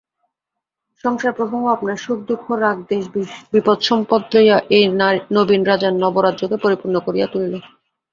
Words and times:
সংসারপ্রবাহ 1.03 1.61
আপনার 1.75 1.97
সুখদুঃখ 1.97 2.43
রাগদ্বেষ 2.63 3.03
বিপদসম্পদ 3.53 4.21
লইয়া 4.33 4.57
এই 4.77 4.85
নবীন 5.37 5.61
রাজার 5.65 5.93
নবরাজ্যকে 6.03 6.57
পরিপূর্ণ 6.63 6.95
করিয়া 7.05 7.27
তুলিল। 7.27 7.53